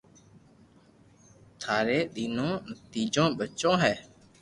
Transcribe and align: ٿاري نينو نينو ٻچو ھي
ٿاري 1.61 1.99
نينو 2.15 2.49
نينو 2.91 3.23
ٻچو 3.37 3.71
ھي 3.81 3.93